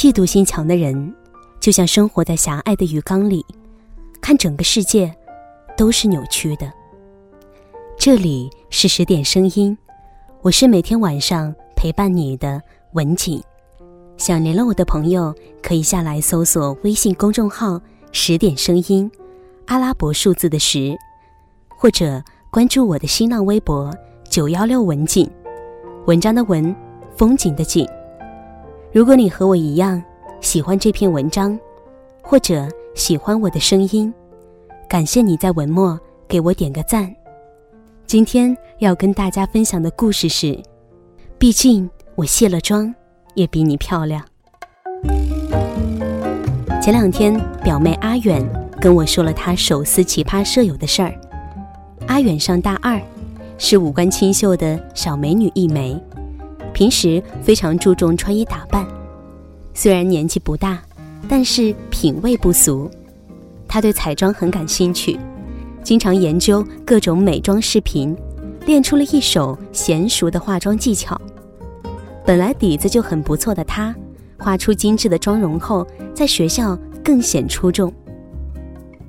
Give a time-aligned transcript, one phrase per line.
[0.00, 1.14] 嫉妒心强的人，
[1.60, 3.44] 就像生活在狭隘的鱼缸里，
[4.18, 5.14] 看整个世界
[5.76, 6.72] 都是扭曲的。
[7.98, 9.76] 这里是十点声音，
[10.40, 12.62] 我是每天晚上陪伴你的
[12.94, 13.42] 文景。
[14.16, 17.78] 想联络我的朋友，可以下来搜索微信公众号
[18.10, 19.12] “十点声音”，
[19.68, 20.96] 阿拉伯数字的十，
[21.68, 23.94] 或者关注我的新浪微博
[24.30, 25.30] “九幺六文景”，
[26.08, 26.74] 文章的文，
[27.18, 27.86] 风景的景。
[28.92, 30.02] 如果你和我一样
[30.40, 31.56] 喜欢这篇文章，
[32.20, 34.12] 或者喜欢我的声音，
[34.88, 37.08] 感谢你在文末给我点个赞。
[38.04, 40.60] 今天要跟大家分享的故事是：
[41.38, 42.92] 毕竟我卸了妆
[43.34, 44.20] 也比你漂亮。
[46.82, 48.44] 前两天，表妹阿远
[48.80, 51.14] 跟我说了她手撕奇葩舍友的事儿。
[52.08, 53.00] 阿远上大二，
[53.56, 55.96] 是五官清秀的小美女一枚。
[56.80, 58.86] 平时非常注重穿衣打扮，
[59.74, 60.78] 虽然年纪不大，
[61.28, 62.90] 但是品味不俗。
[63.68, 65.20] 他对彩妆很感兴趣，
[65.84, 68.16] 经常研究各种美妆视频，
[68.64, 71.20] 练出了一手娴熟的化妆技巧。
[72.24, 73.94] 本来底子就很不错的他，
[74.38, 77.92] 画出精致的妆容后，在学校更显出众。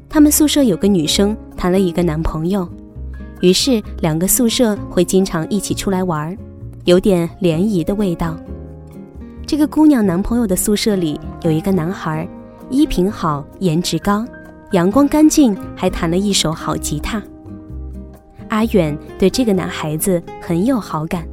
[0.10, 2.68] 他们宿舍有个女生谈了一个男朋友，
[3.40, 6.38] 于是两个宿舍会经常一起出来玩儿。
[6.86, 8.38] 有点联谊的味道。
[9.46, 12.28] 这个姑娘男朋友的宿舍里有一个男孩，
[12.70, 14.26] 衣品好，颜值高，
[14.72, 17.22] 阳光干净，还弹了一手好吉他。
[18.50, 21.26] 阿远对这个男孩子很有好感，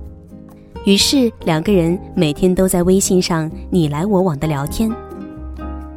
[0.84, 4.90] 于是两个人每天都在微信上你来我往的聊天。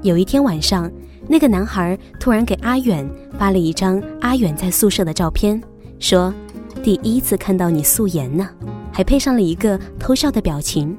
[0.01, 0.89] 有一天晚上，
[1.27, 3.07] 那个男孩突然给阿远
[3.37, 5.61] 发了一张阿远在宿舍的照片，
[5.99, 6.33] 说
[6.81, 8.49] ：“第一次看到你素颜呢。”
[8.91, 10.95] 还配上了一个偷笑的表情，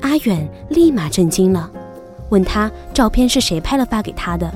[0.00, 1.70] 阿远立马震惊了，
[2.30, 4.52] 问他照片是谁拍了发给他的。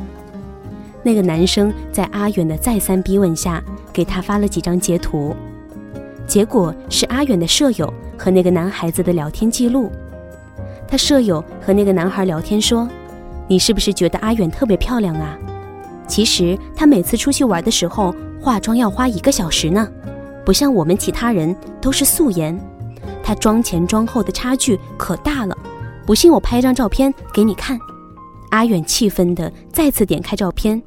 [1.02, 3.62] 那个男生在阿远的再三逼问下，
[3.92, 5.34] 给他发了几张截图，
[6.26, 9.90] 结果是阿远的舍友和那个男孩子的聊天记录。
[10.86, 12.88] 他舍友和那个男孩聊天说
[13.48, 15.38] ：“你是不是觉得阿远特别漂亮啊？
[16.06, 19.88] 其实他每次出去玩的时候化妆要花一个小时呢。”
[20.44, 22.58] 不像我们其他人都是素颜，
[23.22, 25.56] 她妆前妆后的差距可大了。
[26.06, 27.78] 不信我拍张照片给你看。
[28.50, 30.82] 阿远气愤地再次点开照片，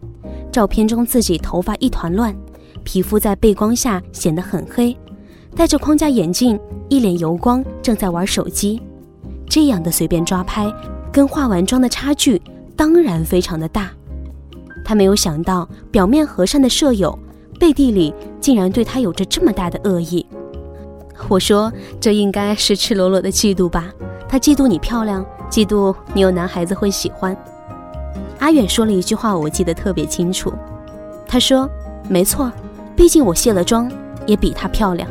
[0.51, 2.35] 照片中自己头发一团乱，
[2.83, 4.97] 皮肤在背光下显得很黑，
[5.55, 6.59] 戴着框架眼镜，
[6.89, 8.81] 一脸油光，正在玩手机。
[9.47, 10.69] 这样的随便抓拍，
[11.11, 12.41] 跟化完妆的差距
[12.75, 13.91] 当然非常的大。
[14.83, 17.17] 他没有想到表面和善的舍友。
[17.59, 20.25] 背地里竟然对他有着这么大的恶意，
[21.29, 21.71] 我说
[22.01, 23.85] 这应该是赤裸裸的嫉妒吧？
[24.27, 27.33] 他嫉妒你漂亮，嫉妒你有男孩子会喜欢。
[28.39, 30.51] 阿远说了一句话，我记得特别清楚，
[31.25, 31.69] 他说
[32.09, 32.51] ：“没错，
[32.97, 33.89] 毕竟我卸了妆
[34.25, 35.07] 也比她漂亮。”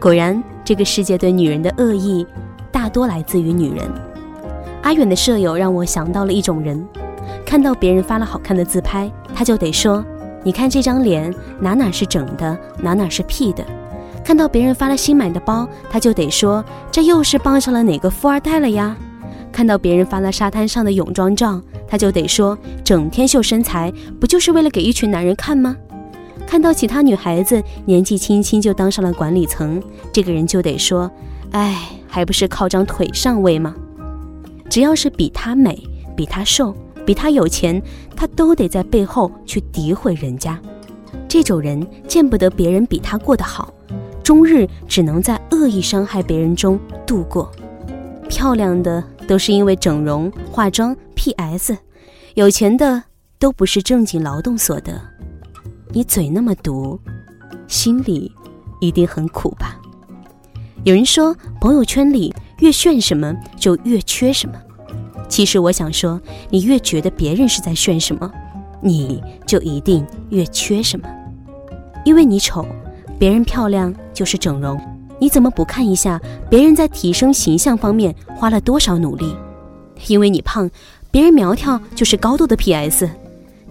[0.00, 2.26] 果然，这个世界对女人的恶意
[2.72, 3.88] 大多来自于女人。
[4.82, 6.84] 阿远的舍友让我想到了一种人，
[7.46, 10.04] 看到别人发了好看的自拍，他就得说。
[10.44, 13.64] 你看这张脸哪哪是整的，哪哪是 P 的。
[14.24, 18.96] 看到别人发了新买的包，他就得说这又是傍上了哪个富二代了呀。
[19.50, 25.76] 看到别人发了沙滩上的泳装照，他就得说整天秀身材，不就是为了给一群男人看吗？
[26.46, 29.82] 看到其他女孩子年纪轻轻就当上了管理层，
[30.12, 31.10] 这个人就得说，
[31.50, 31.76] 哎，
[32.06, 33.74] 还不是靠张腿上位吗？
[34.68, 35.82] 只要是比她美，
[36.16, 36.74] 比她瘦。
[37.04, 37.82] 比他有钱，
[38.16, 40.60] 他都得在背后去诋毁人家。
[41.28, 43.72] 这种人见不得别人比他过得好，
[44.22, 47.50] 终日只能在恶意伤害别人中度过。
[48.28, 51.76] 漂亮的都是因为整容、化妆、PS，
[52.34, 53.02] 有钱的
[53.38, 55.00] 都不是正经劳动所得。
[55.90, 56.98] 你嘴那么毒，
[57.66, 58.32] 心里
[58.80, 59.78] 一定很苦吧？
[60.84, 64.54] 有人说，朋友圈里越炫什么，就越缺什么。
[65.32, 66.20] 其实我想说，
[66.50, 68.30] 你越觉得别人是在炫什么，
[68.82, 71.08] 你就一定越缺什么。
[72.04, 72.66] 因为你丑，
[73.18, 74.78] 别人漂亮就是整容。
[75.18, 76.20] 你怎么不看一下
[76.50, 79.34] 别人在提升形象方面花了多少努力？
[80.06, 80.70] 因为你胖，
[81.10, 83.08] 别人苗条就是高度的 PS。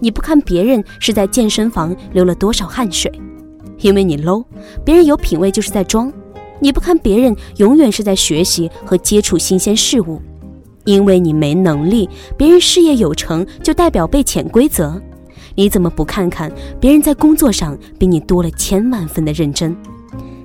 [0.00, 3.08] 你不看别人是在健身房流了多少汗水？
[3.78, 4.44] 因为你 low，
[4.84, 6.12] 别人有品位就是在装。
[6.58, 10.20] 你不看别人永远是在学习和接触新鲜事物。
[10.84, 15.00] 因为你没能力，别人事业有成就代表被潜规则，
[15.54, 16.50] 你怎么不看看
[16.80, 19.76] 别人在工作上比你多了千万分的认真？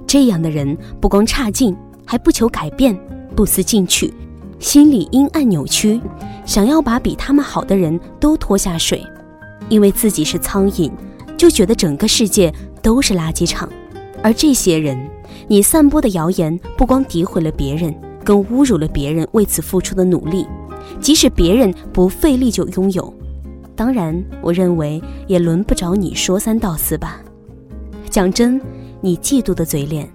[0.05, 1.75] 这样的人不光差劲，
[2.05, 2.97] 还不求改变，
[3.35, 4.13] 不思进取，
[4.59, 5.99] 心里阴暗扭曲，
[6.45, 9.03] 想要把比他们好的人都拖下水，
[9.69, 10.91] 因为自己是苍蝇，
[11.35, 13.67] 就觉得整个世界都是垃圾场。
[14.23, 14.97] 而这些人，
[15.47, 17.93] 你散播的谣言不光诋毁了别人，
[18.27, 20.45] 更侮辱了别人为此付出的努力，
[20.99, 23.13] 即使别人不费力就拥有。
[23.73, 27.21] 当然，我认为也轮不着你说三道四吧。
[28.09, 28.59] 讲真，
[28.99, 30.05] 你嫉妒的嘴脸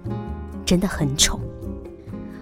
[0.63, 1.39] 真的很丑。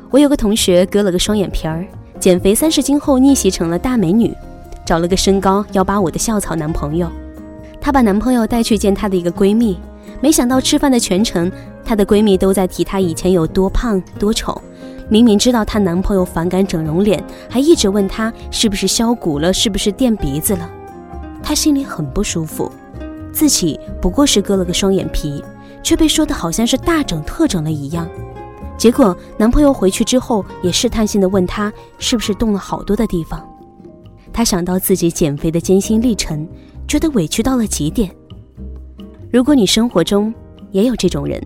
[0.09, 1.87] 我有个同学割了个双眼皮儿，
[2.19, 4.35] 减肥三十斤后逆袭成了大美女，
[4.85, 7.09] 找了个身高幺八五的校草男朋友。
[7.79, 9.79] 她把男朋友带去见她的一个闺蜜，
[10.19, 11.49] 没想到吃饭的全程，
[11.85, 14.61] 她的闺蜜都在提她以前有多胖多丑。
[15.11, 20.71] 明明知道她男朋友反感整容脸，还一直问她是不是削骨了，是不是垫鼻子了。
[21.43, 22.71] 她心里很不舒服，
[23.33, 25.43] 自己不过是割了个双眼皮，
[25.83, 28.07] 却被说的好像是大整特整了一样。
[28.77, 33.45] 结果男朋友回去之后，也试探性的问她是不是动了好多的地方。
[34.31, 36.47] 她想到自己减肥的艰辛历程，
[36.87, 38.09] 觉得委屈到了极点。
[39.29, 40.33] 如果你生活中
[40.71, 41.45] 也有这种人，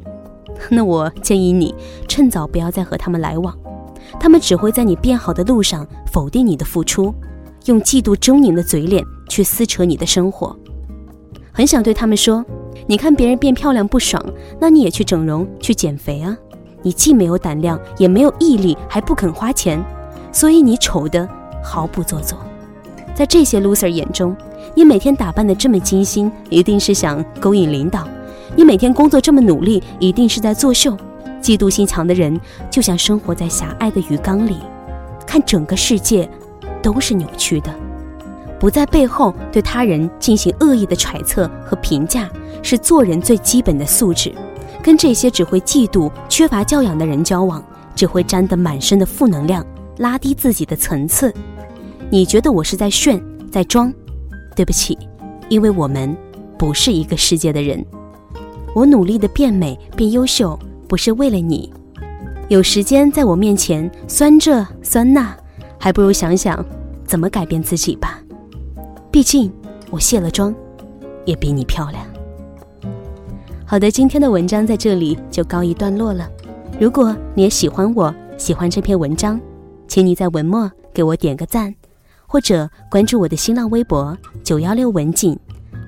[0.70, 1.74] 那我建议你
[2.08, 3.56] 趁早不要再和他们来往，
[4.20, 7.14] 他们只会在你变好的路上否定你的付出。
[7.66, 10.56] 用嫉妒狰狞的嘴脸去撕扯你的生活，
[11.52, 12.46] 很想对他们说
[12.86, 14.24] ：“你看别人变漂亮不爽，
[14.60, 16.38] 那你也去整容去减肥啊！
[16.84, 19.84] 你既没有胆量，也没有毅力，还不肯花钱，
[20.32, 21.28] 所以你丑的
[21.64, 22.38] 毫不做作。
[23.16, 24.36] 在这些 loser 眼中，
[24.76, 28.02] 你每天打扮的这么精心，一定是想勾引领导；
[28.56, 30.98] 你每天工作这么努力，一定是在作秀。
[31.42, 32.40] 嫉妒心强的人，
[32.72, 34.58] 就像生活在狭隘的鱼缸里，
[35.28, 36.30] 看整个世界。”
[36.82, 37.74] 都是扭曲的，
[38.60, 42.30] 不在背后对他人进行恶意的揣测和评价，
[42.62, 44.32] 是做人最基本的素质。
[44.84, 47.64] 跟这些只会嫉妒、缺乏教养的人交往，
[47.96, 49.66] 只会沾得满身的负能量，
[49.98, 51.34] 拉低自己的层次。
[52.12, 53.20] 你觉得我是在炫，
[53.52, 53.92] 在装？
[54.56, 54.96] 对不起，
[55.50, 56.16] 因为我们
[56.56, 57.84] 不是一个世界的人。
[58.76, 61.74] 我努力的变美、变优秀，不是为了你。
[62.50, 65.36] 有时间在我面前酸这酸那。
[65.78, 66.66] 还不如想想
[67.06, 68.20] 怎么改变自己吧，
[69.12, 69.52] 毕竟
[69.92, 70.52] 我卸了妆，
[71.26, 72.04] 也比你漂亮。
[73.68, 76.28] 好的，今天的文章在这里就告一段落了。
[76.80, 79.40] 如果你也喜欢我，喜欢这篇文章，
[79.88, 81.72] 请你在文末给我点个赞，
[82.26, 85.38] 或者关注我的新浪微博九幺六文景，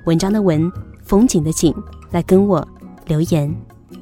[0.06, 0.70] 文章的文，
[1.02, 1.74] 风景的景，
[2.12, 2.64] 来跟我
[3.08, 3.52] 留言。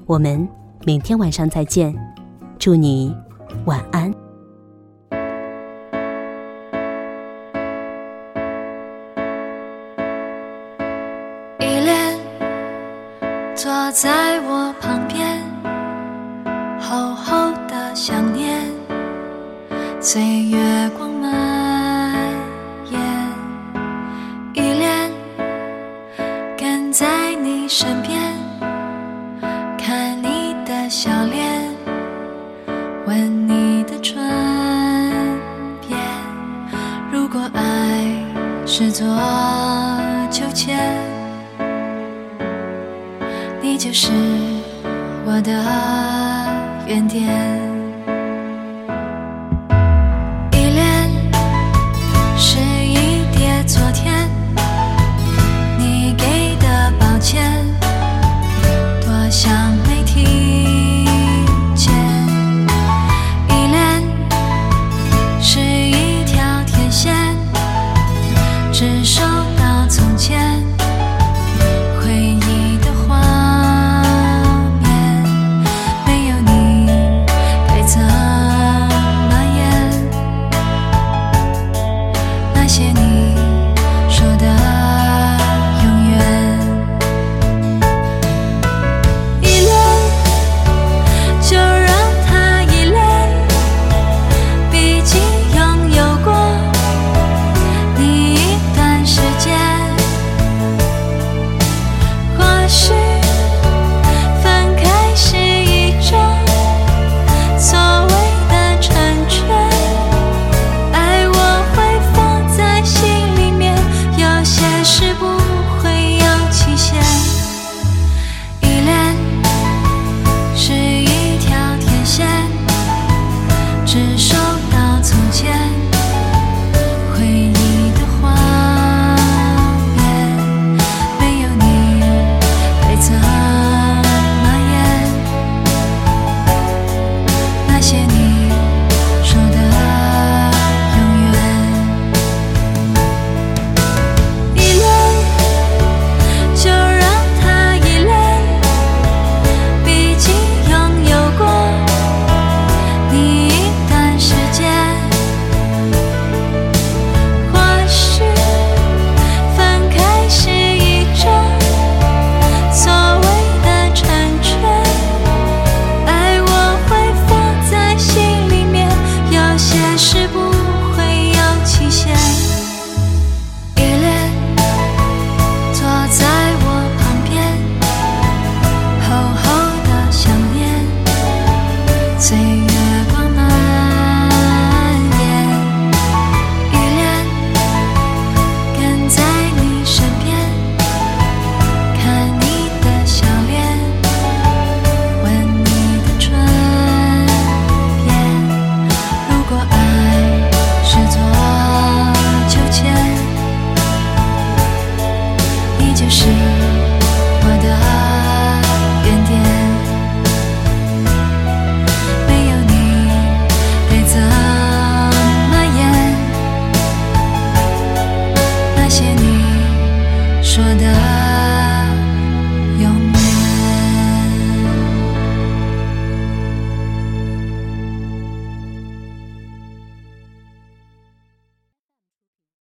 [0.04, 0.46] 我们
[0.84, 1.94] 明天晚上再见，
[2.58, 3.14] 祝你
[3.64, 4.12] 晚安。
[11.60, 12.18] 依恋
[13.54, 15.40] 坐在我旁边，
[16.80, 18.60] 厚厚的想念，
[20.00, 21.05] 随月光
[37.36, 39.06] 如果爱是座
[40.30, 40.78] 秋千。
[43.60, 44.10] 你就是
[45.26, 45.52] 我的
[46.88, 47.65] 原点。